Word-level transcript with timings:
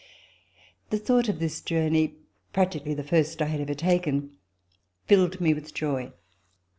The 0.89 0.97
thought 0.97 1.29
of 1.29 1.37
this 1.37 1.61
journey, 1.61 2.15
practically 2.53 2.95
the 2.95 3.03
first 3.03 3.39
I 3.39 3.45
had 3.45 3.61
ever 3.61 3.75
taken, 3.75 4.31
filled 5.05 5.39
me 5.39 5.53
with 5.53 5.75
joy. 5.75 6.11